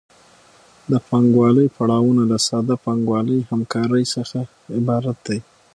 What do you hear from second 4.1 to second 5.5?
څخه عبارت دي